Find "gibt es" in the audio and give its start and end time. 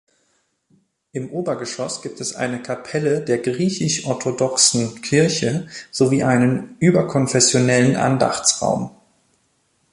2.01-2.33